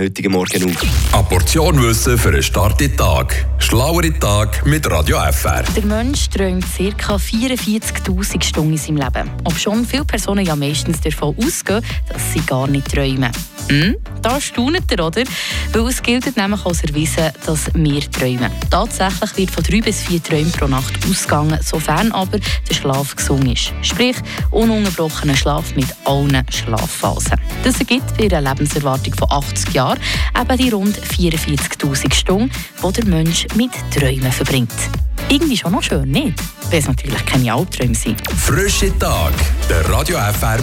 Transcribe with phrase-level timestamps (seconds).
[0.00, 1.14] heutigen Morgen auf.
[1.14, 3.46] Eine Portion Wissen für einen starken Tag.
[3.58, 5.62] Schlauere Tag mit Radio FR.
[5.76, 6.64] Der Mensch träumt
[6.96, 7.16] ca.
[7.16, 9.30] 44.000 Stunden in seinem Leben.
[9.44, 13.30] Ob schon viele Personen ja meistens davon ausgehen, dass sie gar nicht träumen.
[13.68, 13.96] Hm?
[14.22, 15.22] Da staunet ihr, oder?
[15.72, 18.50] Weil es gilt nämlich als erwiesen, dass wir träumen.
[18.70, 23.52] Tatsächlich wird von drei bis vier Träumen pro Nacht ausgegangen, sofern aber der Schlaf gesungen
[23.52, 23.72] ist.
[23.82, 24.16] Sprich,
[24.50, 27.38] ununterbrochener Schlaf mit allen Schlafphasen.
[27.62, 29.98] Das ergibt bei einer Lebenserwartung von 80 Jahren
[30.40, 32.50] eben die rund 44.000 Stunden,
[32.82, 34.72] die der Mensch mit Träumen verbringt.
[35.28, 36.34] Irgendwie schon noch schön, nicht?
[36.70, 38.22] Weil es natürlich keine Albträume sind.
[38.30, 39.32] Frische Tag.
[39.68, 40.62] Der Radio FR